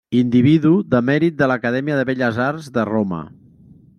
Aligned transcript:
Individu 0.19 0.71
de 0.93 1.01
mèrit 1.09 1.37
de 1.41 1.51
l'Acadèmia 1.51 1.99
de 2.01 2.07
Belles 2.11 2.41
Arts 2.49 2.73
de 2.79 2.89
Roma. 2.95 3.23